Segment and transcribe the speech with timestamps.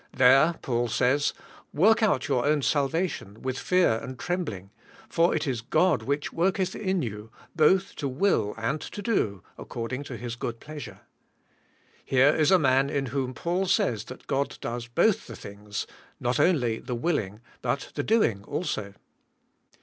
[0.17, 1.31] There Paul says,
[1.73, 4.71] *'Work out your own salvation with fear and trem bling",
[5.07, 10.01] for it is God which worketh in you, both to will and to do according
[10.05, 11.01] to His good pleasure*"
[12.03, 15.85] Here is a man in whom Paul says that God does both the things,
[16.19, 18.95] not only the willing but the doing, also.